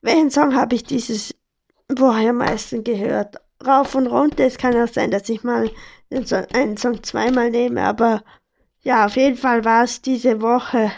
welchen 0.00 0.30
Song 0.30 0.54
habe 0.54 0.74
ich 0.74 0.84
dieses 0.84 1.34
Woche 1.88 2.30
am 2.30 2.38
meisten 2.38 2.82
gehört? 2.84 3.36
Rauf 3.66 3.94
und 3.94 4.06
runter. 4.06 4.44
Es 4.44 4.58
kann 4.58 4.76
auch 4.76 4.92
sein, 4.92 5.10
dass 5.10 5.28
ich 5.28 5.42
mal 5.44 5.70
einen 6.52 6.76
Song 6.76 7.02
zweimal 7.02 7.50
nehme, 7.50 7.82
aber 7.82 8.22
ja, 8.82 9.06
auf 9.06 9.16
jeden 9.16 9.36
Fall 9.36 9.64
war 9.64 9.84
es 9.84 10.02
diese 10.02 10.40
Woche 10.42 10.90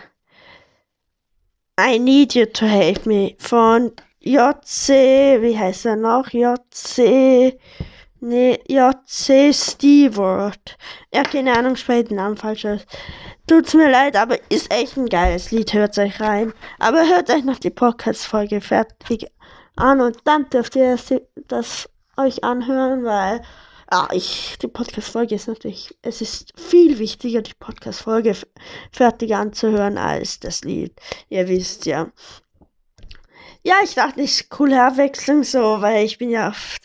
I 1.78 1.98
Need 1.98 2.34
You 2.34 2.46
to 2.46 2.66
Help 2.66 3.04
Me 3.04 3.34
von 3.38 3.92
JC, 4.20 5.42
wie 5.42 5.58
heißt 5.58 5.86
er 5.86 5.96
noch? 5.96 6.28
JC, 6.30 7.58
nee, 8.20 8.58
JC 8.66 9.52
Stewart. 9.52 10.78
Ja, 11.12 11.24
keine 11.24 11.58
Ahnung, 11.58 11.76
spricht 11.76 12.10
den 12.10 12.16
Namen 12.16 12.36
falsch 12.36 12.64
aus. 12.64 12.86
Tut's 13.46 13.74
mir 13.74 13.90
leid, 13.90 14.16
aber 14.16 14.38
ist 14.50 14.72
echt 14.72 14.96
ein 14.96 15.10
geiles 15.10 15.50
Lied. 15.50 15.74
Hört 15.74 15.98
euch 15.98 16.18
rein. 16.20 16.54
Aber 16.78 17.06
hört 17.06 17.28
euch 17.28 17.44
noch 17.44 17.58
die 17.58 17.70
Podcast-Folge 17.70 18.62
fertig 18.62 19.26
an 19.76 20.00
und 20.00 20.16
dann 20.24 20.48
dürft 20.48 20.76
ihr 20.76 20.96
das 21.48 21.90
euch 22.16 22.44
anhören, 22.44 23.04
weil 23.04 23.42
ja, 23.92 24.08
ich, 24.12 24.56
die 24.60 24.68
Podcast-Folge 24.68 25.34
ist 25.34 25.46
natürlich, 25.46 25.96
es 26.02 26.20
ist 26.20 26.52
viel 26.58 26.98
wichtiger, 26.98 27.42
die 27.42 27.54
Podcast-Folge 27.58 28.34
fertig 28.90 29.34
anzuhören 29.34 29.98
als 29.98 30.40
das 30.40 30.62
Lied. 30.62 30.98
Ihr 31.28 31.48
wisst 31.48 31.86
ja. 31.86 32.10
Ja, 33.62 33.76
ich 33.82 33.94
dachte, 33.94 34.20
ich 34.20 34.50
coole 34.50 34.82
Abwechslung 34.82 35.44
so, 35.44 35.80
weil 35.80 36.04
ich 36.04 36.18
bin 36.18 36.30
ja 36.30 36.48
auf 36.48 36.78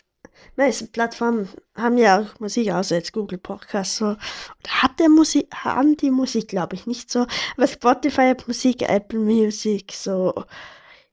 meisten 0.60 0.92
Plattformen 0.92 1.48
haben 1.74 1.96
ja 1.96 2.20
auch 2.20 2.38
Musik, 2.38 2.70
außer 2.70 2.96
jetzt 2.96 3.12
Google 3.12 3.38
Podcast 3.38 3.96
so. 3.96 4.04
Oder 4.04 4.82
hat 4.82 5.00
der 5.00 5.08
Musik, 5.08 5.48
haben 5.54 5.96
die 5.96 6.10
Musik, 6.10 6.48
glaube 6.48 6.76
ich, 6.76 6.86
nicht 6.86 7.10
so. 7.10 7.26
Aber 7.56 7.66
Spotify 7.66 8.28
hat 8.28 8.46
Musik, 8.46 8.82
Apple 8.82 9.18
Music, 9.18 9.92
so. 9.92 10.44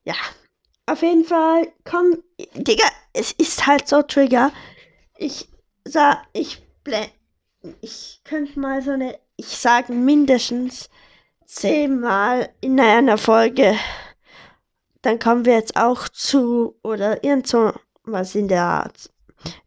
Ja. 0.04 0.16
Auf 0.88 1.02
jeden 1.02 1.26
Fall, 1.26 1.68
komm, 1.84 2.24
Digga, 2.56 2.88
es 3.14 3.32
ist 3.34 3.68
halt 3.68 3.88
so 3.88 4.02
Trigger. 4.02 4.52
Ich 5.18 5.48
sag, 5.86 6.26
ich 6.34 6.62
blend, 6.84 7.12
ich 7.82 8.22
könnte 8.24 8.60
mal 8.60 8.82
so 8.82 8.92
eine, 8.92 9.20
ich 9.36 9.48
sage 9.48 9.94
mindestens 9.94 10.90
zehnmal 11.46 12.50
in 12.62 12.80
einer 12.80 13.18
Folge. 13.18 13.76
Dann 15.02 15.20
kommen 15.20 15.46
wir 15.46 15.54
jetzt 15.54 15.78
auch 15.78 16.10
zu, 16.10 16.76
oder 16.84 17.24
irgend 17.24 17.48
so 17.48 17.74
was 18.04 18.36
in 18.36 18.48
der 18.48 18.64
Art 18.64 19.12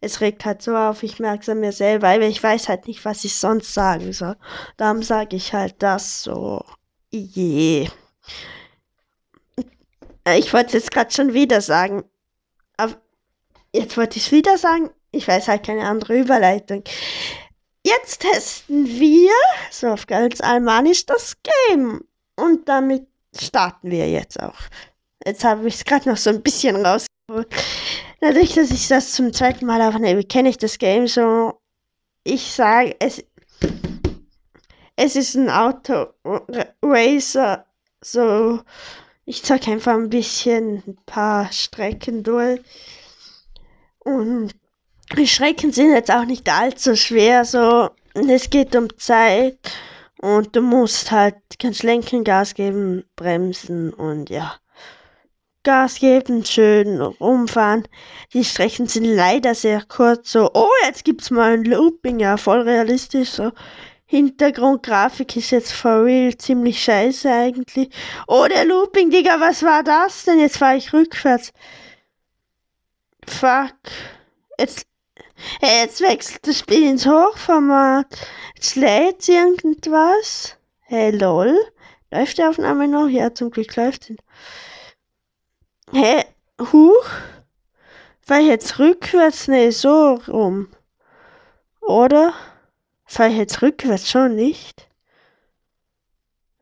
es 0.00 0.20
regt 0.20 0.44
halt 0.44 0.62
so 0.62 0.76
auf, 0.76 1.02
ich 1.02 1.18
merke 1.18 1.50
es 1.50 1.58
mir 1.58 1.72
selber, 1.72 2.08
weil 2.08 2.22
ich 2.24 2.42
weiß 2.42 2.68
halt 2.68 2.86
nicht, 2.86 3.04
was 3.04 3.24
ich 3.24 3.34
sonst 3.36 3.72
sagen 3.72 4.12
soll. 4.12 4.36
Darum 4.76 5.02
sage 5.02 5.36
ich 5.36 5.52
halt 5.52 5.76
das 5.78 6.22
so. 6.22 6.64
Je. 7.10 7.88
Ich 10.36 10.52
wollte 10.52 10.76
es 10.76 10.90
gerade 10.90 11.12
schon 11.12 11.32
wieder 11.34 11.60
sagen. 11.60 12.04
Aber 12.76 13.00
jetzt 13.72 13.96
wollte 13.96 14.18
ich 14.18 14.26
es 14.26 14.32
wieder 14.32 14.58
sagen. 14.58 14.90
Ich 15.12 15.26
weiß 15.26 15.48
halt 15.48 15.66
keine 15.66 15.86
andere 15.86 16.18
Überleitung. 16.18 16.84
Jetzt 17.84 18.20
testen 18.20 18.86
wir, 18.86 19.32
so 19.70 19.88
auf 19.88 20.06
ganz 20.06 20.40
Almanisch, 20.40 21.06
das 21.06 21.36
Game. 21.42 22.04
Und 22.36 22.68
damit 22.68 23.06
starten 23.38 23.90
wir 23.90 24.08
jetzt 24.08 24.40
auch. 24.40 24.58
Jetzt 25.24 25.44
habe 25.44 25.66
ich 25.68 25.74
es 25.76 25.84
gerade 25.84 26.08
noch 26.08 26.16
so 26.16 26.30
ein 26.30 26.42
bisschen 26.42 26.76
rausgeholt. 26.76 27.48
Dadurch, 28.20 28.54
dass 28.54 28.70
ich 28.70 28.88
das 28.88 29.12
zum 29.12 29.32
zweiten 29.32 29.66
Mal 29.66 29.80
aufnehme, 29.82 30.24
kenne 30.24 30.50
ich 30.50 30.58
das 30.58 30.78
Game 30.78 31.06
so. 31.06 31.60
Ich 32.24 32.52
sage, 32.52 32.94
es, 32.98 33.24
es 34.96 35.16
ist 35.16 35.34
ein 35.36 35.48
Auto-Racer. 35.48 36.06
So, 38.02 38.60
ich 39.30 39.44
zeige 39.44 39.70
einfach 39.70 39.94
ein 39.94 40.10
bisschen 40.10 40.82
ein 40.88 40.98
paar 41.06 41.52
Strecken 41.52 42.24
durch. 42.24 42.60
Und 44.00 44.50
die 45.16 45.28
Strecken 45.28 45.70
sind 45.70 45.92
jetzt 45.92 46.10
auch 46.10 46.24
nicht 46.24 46.48
allzu 46.48 46.96
schwer. 46.96 47.44
So, 47.44 47.90
es 48.14 48.50
geht 48.50 48.74
um 48.74 48.88
Zeit. 48.98 49.56
Und 50.20 50.56
du 50.56 50.62
musst 50.62 51.12
halt, 51.12 51.36
kannst 51.60 51.84
lenken, 51.84 52.24
Gas 52.24 52.54
geben, 52.54 53.04
bremsen 53.14 53.94
und 53.94 54.30
ja. 54.30 54.56
Gas 55.62 56.00
geben, 56.00 56.44
schön 56.44 57.00
rumfahren. 57.00 57.86
Die 58.32 58.44
Strecken 58.44 58.88
sind 58.88 59.04
leider 59.04 59.54
sehr 59.54 59.82
kurz. 59.82 60.32
So, 60.32 60.50
oh, 60.54 60.66
jetzt 60.84 61.04
gibt's 61.04 61.30
mal 61.30 61.52
ein 61.52 61.64
Looping, 61.64 62.18
ja, 62.18 62.36
voll 62.36 62.62
realistisch. 62.62 63.30
So, 63.30 63.52
Hintergrundgrafik 64.10 65.36
ist 65.36 65.52
jetzt 65.52 65.72
for 65.72 66.04
real 66.04 66.36
ziemlich 66.36 66.82
scheiße 66.82 67.30
eigentlich. 67.30 67.90
Oh, 68.26 68.44
der 68.50 68.64
Looping, 68.64 69.08
Digga, 69.08 69.38
was 69.38 69.62
war 69.62 69.84
das 69.84 70.24
denn? 70.24 70.40
Jetzt 70.40 70.60
war 70.60 70.74
ich 70.74 70.92
rückwärts. 70.92 71.52
Fuck. 73.24 73.76
Jetzt, 74.58 74.88
hey, 75.60 75.84
jetzt 75.84 76.00
wechselt 76.00 76.44
das 76.44 76.58
Spiel 76.58 76.90
ins 76.90 77.06
Hochformat. 77.06 78.08
Jetzt 78.56 78.74
lädt 78.74 79.28
irgendwas. 79.28 80.56
Hey, 80.80 81.12
lol. 81.12 81.56
Läuft 82.10 82.38
die 82.38 82.42
Aufnahme 82.42 82.88
noch? 82.88 83.06
Ja, 83.06 83.32
zum 83.32 83.52
Glück 83.52 83.76
läuft 83.76 84.02
sie. 84.02 84.16
Hä? 85.92 86.00
Hey, 86.02 86.24
huch? 86.72 87.06
War 88.26 88.40
jetzt 88.40 88.80
rückwärts? 88.80 89.46
Nee, 89.46 89.70
so 89.70 90.14
rum. 90.26 90.66
Oder? 91.80 92.34
Ich 93.12 93.36
jetzt 93.36 93.60
rückwärts 93.60 94.08
schon 94.08 94.36
nicht? 94.36 94.88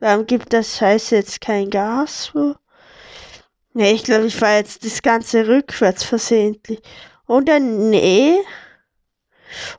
Warum 0.00 0.26
gibt 0.26 0.52
das 0.52 0.78
Scheiße 0.78 1.16
jetzt 1.16 1.40
kein 1.40 1.68
Gas? 1.68 2.32
Ne, 3.74 3.92
ich 3.92 4.02
glaube, 4.02 4.26
ich 4.26 4.36
fahre 4.36 4.56
jetzt 4.56 4.84
das 4.84 5.02
Ganze 5.02 5.46
rückwärts 5.46 6.04
versehentlich. 6.04 6.80
Oder 7.26 7.60
nee. 7.60 8.38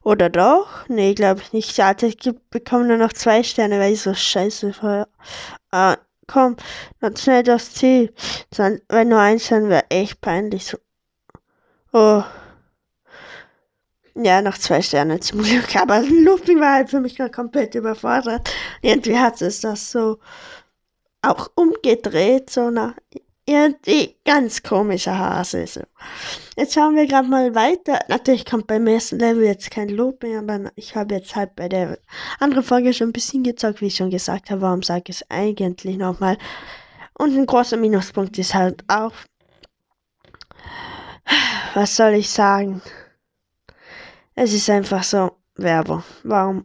Oder 0.04 0.30
doch? 0.30 0.88
Nee, 0.88 1.16
glaube 1.16 1.42
ich 1.42 1.54
nicht. 1.54 1.80
Alter, 1.80 2.08
ich 2.08 2.18
bekomme 2.50 2.86
nur 2.86 2.98
noch 2.98 3.14
zwei 3.14 3.44
Sterne, 3.44 3.80
weil 3.80 3.94
ich 3.94 4.02
so 4.02 4.14
scheiße 4.14 4.72
fahre. 4.74 5.08
Ah, 5.72 5.98
komm, 6.28 6.56
dann 7.00 7.18
schnell 7.18 7.44
das 7.44 7.74
Ziel. 7.74 8.14
Weil 8.56 9.06
nur 9.06 9.20
ein 9.20 9.40
Stern 9.40 9.70
wäre 9.70 9.90
echt 9.90 10.22
peinlich. 10.22 10.68
So. 10.68 10.78
Oh. 11.94 12.24
Ja, 14.16 14.42
noch 14.42 14.58
zwei 14.58 14.82
Sterne 14.82 15.20
zum 15.20 15.42
Glück. 15.44 15.76
Aber 15.76 16.02
Looping 16.24 16.60
war 16.60 16.74
halt 16.74 16.90
für 16.90 17.00
mich 17.00 17.16
gerade 17.16 17.32
komplett 17.32 17.76
überfordert. 17.76 18.50
Irgendwie 18.82 19.18
hat 19.18 19.42
es 19.42 19.62
das 19.62 19.92
so 19.92 20.18
auch 21.22 21.50
umgedreht, 21.56 22.50
so 22.50 22.70
nach 22.70 22.94
irgendwie 23.46 24.16
ganz 24.26 24.62
komischer 24.62 25.18
Hase. 25.18 25.66
So. 25.66 25.82
Jetzt 26.56 26.76
schauen 26.76 26.96
wir 26.96 27.08
gerade 27.08 27.28
mal 27.28 27.56
weiter. 27.56 28.00
Natürlich 28.08 28.46
kommt 28.46 28.68
beim 28.68 28.86
ersten 28.86 29.18
Level 29.18 29.44
jetzt 29.44 29.72
kein 29.72 29.90
Looping, 29.90 30.38
aber 30.38 30.72
ich 30.76 30.96
habe 30.96 31.16
jetzt 31.16 31.36
halt 31.36 31.56
bei 31.56 31.68
der 31.68 31.98
anderen 32.40 32.64
Folge 32.64 32.94
schon 32.94 33.10
ein 33.10 33.14
bisschen 33.14 33.44
gezockt, 33.44 33.82
wie 33.82 33.88
ich 33.88 33.96
schon 33.96 34.12
gesagt 34.12 34.52
habe. 34.52 34.62
Warum 34.62 34.84
sage 34.84 35.06
ich 35.08 35.22
es 35.22 35.26
eigentlich 35.30 35.98
nochmal? 35.98 36.38
Und 37.18 37.36
ein 37.36 37.46
großer 37.48 37.78
Minuspunkt 37.78 38.38
ist 38.38 38.54
halt 38.54 38.84
auch, 38.88 39.14
was 41.74 41.96
soll 41.96 42.14
ich 42.14 42.30
sagen? 42.30 42.82
Es 44.42 44.54
ist 44.54 44.70
einfach 44.70 45.04
so 45.04 45.32
Werbung. 45.56 46.02
Warum? 46.24 46.64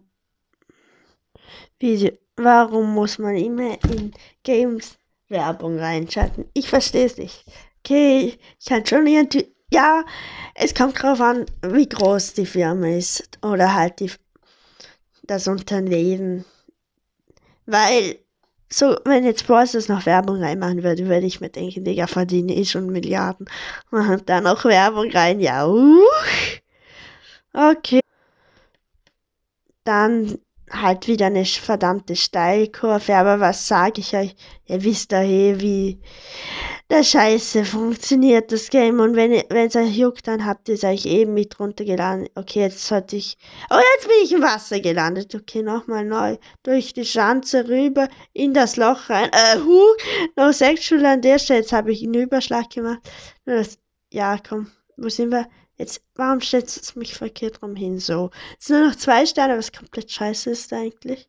Video. 1.80 2.12
Warum 2.36 2.94
muss 2.94 3.18
man 3.18 3.34
immer 3.34 3.76
in 3.90 4.12
Games 4.44 4.96
Werbung 5.28 5.80
reinschalten? 5.80 6.44
Ich 6.54 6.68
verstehe 6.68 7.06
es 7.06 7.18
nicht. 7.18 7.44
Okay, 7.80 8.38
ich 8.60 8.66
kann 8.66 8.86
schon 8.86 9.08
irgendwie. 9.08 9.52
Ja, 9.72 10.04
es 10.54 10.72
kommt 10.72 11.02
drauf 11.02 11.20
an, 11.20 11.46
wie 11.66 11.88
groß 11.88 12.34
die 12.34 12.46
Firma 12.46 12.86
ist. 12.90 13.28
Oder 13.42 13.74
halt 13.74 13.98
die, 13.98 14.12
das 15.24 15.48
Unternehmen. 15.48 16.44
Weil, 17.66 18.20
so, 18.70 18.96
wenn 19.04 19.24
jetzt 19.24 19.48
Bosses 19.48 19.88
noch 19.88 20.06
Werbung 20.06 20.40
reinmachen 20.40 20.84
würde, 20.84 21.08
würde 21.08 21.26
ich 21.26 21.40
mir 21.40 21.50
denken, 21.50 21.82
Digga, 21.82 22.06
verdiene 22.06 22.54
ich 22.54 22.70
schon 22.70 22.92
Milliarden. 22.92 23.50
Und 23.90 24.28
dann 24.28 24.44
noch 24.44 24.64
Werbung 24.64 25.10
rein, 25.10 25.40
ja, 25.40 25.66
uh. 25.66 25.98
Okay. 27.54 28.00
Dann 29.84 30.38
halt 30.70 31.06
wieder 31.06 31.26
eine 31.26 31.44
verdammte 31.44 32.16
Steilkurve, 32.16 33.14
aber 33.14 33.38
was 33.40 33.68
sage 33.68 34.00
ich 34.00 34.16
euch? 34.16 34.34
Ihr 34.66 34.82
wisst 34.82 35.12
doch 35.12 35.18
eh, 35.18 35.60
wie 35.60 36.00
der 36.90 37.02
Scheiße 37.02 37.64
funktioniert 37.64 38.50
das 38.50 38.70
Game 38.70 38.98
und 39.00 39.14
wenn 39.14 39.32
es 39.32 39.76
euch 39.76 39.96
juckt, 39.96 40.26
dann 40.26 40.44
habt 40.44 40.68
ihr 40.68 40.74
es 40.74 40.84
euch 40.84 41.06
eben 41.06 41.34
mit 41.34 41.60
runtergeladen. 41.60 42.28
Okay, 42.34 42.60
jetzt 42.60 42.86
sollte 42.86 43.16
ich... 43.16 43.38
Oh, 43.70 43.78
jetzt 43.94 44.08
bin 44.08 44.16
ich 44.22 44.32
im 44.32 44.42
Wasser 44.42 44.80
gelandet. 44.80 45.34
Okay, 45.34 45.62
nochmal 45.62 46.04
neu. 46.04 46.36
Durch 46.62 46.92
die 46.92 47.04
Schanze 47.04 47.68
rüber, 47.68 48.08
in 48.32 48.52
das 48.52 48.76
Loch 48.76 49.10
rein. 49.10 49.30
Äh, 49.32 49.58
huh, 49.60 49.94
no 50.36 50.50
sexual 50.52 51.04
an 51.06 51.22
der 51.22 51.38
Stelle. 51.38 51.60
Jetzt 51.60 51.72
habe 51.72 51.92
ich 51.92 52.02
einen 52.02 52.14
Überschlag 52.14 52.70
gemacht. 52.70 53.00
Ja, 54.12 54.38
komm, 54.46 54.70
wo 54.96 55.08
sind 55.08 55.30
wir? 55.30 55.46
Jetzt, 55.76 56.02
warum 56.14 56.40
stellt 56.40 56.68
es 56.68 56.94
mich 56.94 57.14
verkehrt 57.14 57.62
rum 57.62 57.74
hin? 57.74 57.98
So. 57.98 58.30
Es 58.58 58.66
sind 58.66 58.78
nur 58.78 58.88
noch 58.88 58.96
zwei 58.96 59.26
Sterne, 59.26 59.58
was 59.58 59.72
komplett 59.72 60.10
scheiße 60.10 60.50
ist 60.50 60.72
eigentlich. 60.72 61.28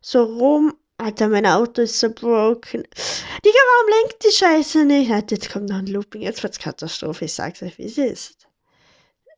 So 0.00 0.22
rum. 0.24 0.74
Alter, 0.98 1.28
mein 1.28 1.46
Auto 1.46 1.80
ist 1.80 1.98
so 1.98 2.10
broken. 2.10 2.82
Digga, 2.82 3.58
warum 3.58 4.02
lenkt 4.02 4.22
die 4.22 4.32
Scheiße 4.32 4.84
nicht? 4.84 5.10
Alter, 5.10 5.36
jetzt 5.36 5.50
kommt 5.50 5.70
noch 5.70 5.78
ein 5.78 5.86
Looping. 5.86 6.20
Jetzt 6.20 6.42
wird's 6.42 6.58
Katastrophe. 6.58 7.24
Ich 7.24 7.32
sag's 7.32 7.62
euch, 7.62 7.78
wie 7.78 7.84
es 7.84 7.96
ist. 7.96 8.48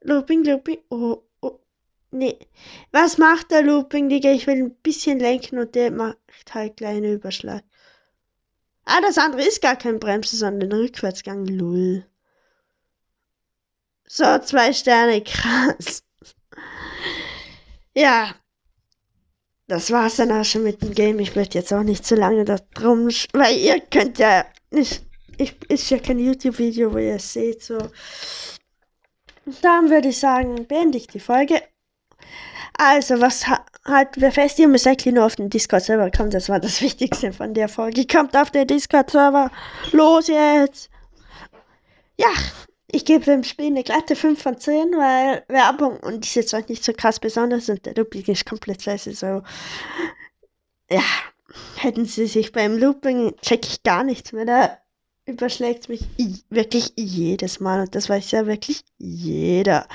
Looping, 0.01 0.43
Looping. 0.43 0.79
Oh, 0.91 1.23
oh. 1.41 1.61
Nee. 2.11 2.37
Was 2.91 3.17
macht 3.17 3.53
der 3.53 3.63
Looping, 3.63 4.09
Digga? 4.09 4.33
Ich 4.33 4.49
will 4.49 4.57
ein 4.57 4.75
bisschen 4.83 5.21
lenken 5.21 5.61
und 5.61 5.77
der 5.77 5.93
macht 5.93 6.19
halt 6.53 6.79
kleinen 6.79 7.15
Überschlag. 7.15 7.63
Ah, 8.85 9.01
das 9.01 9.17
andere 9.17 9.45
ist 9.47 9.63
gar 9.63 9.77
kein 9.77 10.01
Bremse, 10.01 10.37
sondern 10.37 10.73
ein 10.73 10.81
Rückwärtsgang. 10.81 11.47
Lull. 11.47 12.05
So, 14.15 14.39
zwei 14.41 14.75
Sterne, 14.75 15.23
krass. 15.23 16.03
Ja. 17.95 18.35
Das 19.69 19.91
war's 19.91 20.17
dann 20.17 20.31
auch 20.31 20.45
schon 20.45 20.65
mit 20.65 20.83
dem 20.83 20.93
Game. 20.93 21.19
Ich 21.19 21.35
möchte 21.35 21.57
jetzt 21.57 21.73
auch 21.73 21.83
nicht 21.83 22.05
zu 22.05 22.15
lange 22.15 22.45
da 22.45 22.59
drum, 22.75 23.09
weil 23.33 23.57
ihr 23.57 23.81
könnt 23.81 24.19
ja 24.19 24.45
nicht, 24.71 25.03
ich, 25.39 25.57
ist 25.71 25.89
ja 25.89 25.99
kein 25.99 26.19
YouTube-Video, 26.19 26.93
wo 26.93 26.99
ihr 26.99 27.15
es 27.15 27.33
seht, 27.33 27.63
so. 27.63 27.79
Dann 29.63 29.89
würde 29.89 30.09
ich 30.09 30.19
sagen, 30.19 30.67
beende 30.67 30.99
ich 30.99 31.07
die 31.07 31.19
Folge. 31.19 31.63
Also, 32.77 33.19
was 33.19 33.47
halten 33.47 34.21
wir 34.21 34.31
fest? 34.31 34.59
Ihr 34.59 34.69
müsst 34.69 34.87
eigentlich 34.87 35.15
nur 35.15 35.25
auf 35.25 35.37
den 35.37 35.49
Discord-Server 35.49 36.11
kommen. 36.11 36.31
Das 36.31 36.51
war 36.51 36.61
das 36.61 36.83
Wichtigste 36.83 37.33
von 37.33 37.55
der 37.55 37.71
Folge. 37.71 38.07
Kommt 38.07 38.37
auf 38.37 38.51
den 38.51 38.67
Discord-Server. 38.67 39.51
Los 39.93 40.29
jetzt! 40.29 40.91
Ja, 42.19 42.29
ich 42.93 43.07
gebe 43.07 43.25
dem 43.25 43.43
Spiel 43.43 43.67
eine 43.67 43.83
glatte 43.83 44.15
5 44.15 44.41
von 44.41 44.59
10, 44.59 44.93
weil 44.93 45.45
Werbung 45.49 45.99
und 46.01 46.25
ist 46.25 46.35
jetzt 46.35 46.55
auch 46.55 46.69
nicht 46.69 46.85
so 46.85 46.93
krass 46.93 47.19
besonders 47.19 47.69
und 47.71 47.85
der 47.87 47.95
Looping 47.95 48.25
ist 48.27 48.45
komplett 48.45 48.83
scheiße. 48.83 49.15
So, 49.15 49.43
ja, 50.91 51.03
hätten 51.77 52.05
sie 52.05 52.27
sich 52.27 52.53
beim 52.53 52.77
Looping, 52.77 53.35
check 53.41 53.67
ich 53.67 53.83
gar 53.83 54.05
nichts 54.05 54.33
mehr. 54.33 54.45
Da 54.45 54.79
überschlägt 55.25 55.89
mich 55.89 56.05
wirklich 56.51 56.93
jedes 56.97 57.61
Mal 57.61 57.81
und 57.81 57.95
das 57.95 58.11
weiß 58.11 58.31
ja 58.33 58.47
wirklich 58.47 58.85
jeder. 58.99 59.89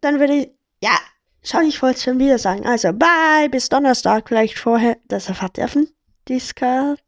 Dann 0.00 0.20
würde 0.20 0.34
ich, 0.34 0.50
ja, 0.80 0.96
schau, 1.42 1.60
ich 1.60 1.82
wollte 1.82 1.96
es 1.96 2.04
schon 2.04 2.20
wieder 2.20 2.38
sagen. 2.38 2.66
Also, 2.66 2.92
bye, 2.92 3.48
bis 3.50 3.68
Donnerstag 3.68 4.28
vielleicht 4.28 4.58
vorher. 4.58 4.96
Das 5.08 5.28
erfahrt 5.28 5.58
ihr 5.58 5.64
auf 5.64 5.72
dem 5.72 5.88
Discord. 6.28 7.00